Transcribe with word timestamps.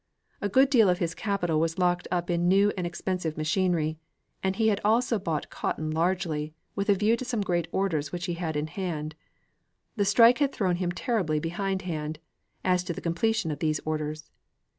A 0.41 0.49
good 0.49 0.71
deal 0.71 0.89
of 0.89 0.97
his 0.97 1.13
capital 1.13 1.59
was 1.59 1.77
locked 1.77 2.07
up 2.09 2.31
in 2.31 2.47
new 2.47 2.73
and 2.75 2.87
expensive 2.87 3.37
machinery; 3.37 3.99
and 4.41 4.55
he 4.55 4.69
had 4.69 4.81
also 4.83 5.19
bought 5.19 5.51
cotton 5.51 5.91
largely, 5.91 6.55
with 6.75 6.89
a 6.89 6.95
view 6.95 7.15
to 7.17 7.23
some 7.23 7.41
great 7.41 7.67
orders 7.71 8.11
which 8.11 8.25
he 8.25 8.33
had 8.33 8.55
in 8.57 8.65
hand. 8.65 9.13
The 9.97 10.05
strike 10.05 10.39
had 10.39 10.51
thrown 10.51 10.77
him 10.77 10.91
terribly 10.91 11.39
behindhand, 11.39 12.17
as 12.63 12.83
to 12.85 12.93
the 12.93 12.99
completion 12.99 13.51
of 13.51 13.59
these 13.59 13.79
orders. 13.85 14.31